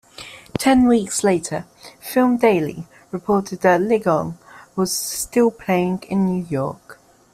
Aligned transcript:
Ten 0.57 0.87
weeks 0.87 1.23
later 1.23 1.65
"Film 1.99 2.37
Daily" 2.37 2.87
reported 3.11 3.61
that 3.61 3.81
"Legong" 3.81 4.37
was 4.75 4.91
still 4.91 5.51
playing 5.51 5.99
in 6.09 6.25
New 6.25 6.43
York. 6.45 6.99